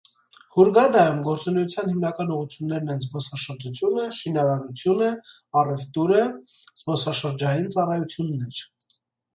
[0.53, 5.11] Հուրգադայում գործունեության հիմնական ուղղություններն են զբոսաշրջությունը, ծինարարությունը,
[5.63, 6.27] առևտուրը,
[6.85, 8.67] զբոսածրջային ծառայություններ։